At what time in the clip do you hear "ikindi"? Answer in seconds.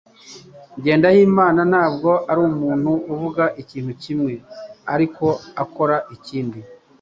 6.15-6.59